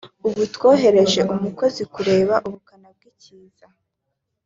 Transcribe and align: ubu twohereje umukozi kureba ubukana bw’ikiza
ubu 0.27 0.41
twohereje 0.55 1.21
umukozi 1.33 1.83
kureba 1.93 2.35
ubukana 2.47 2.87
bw’ikiza 2.95 3.65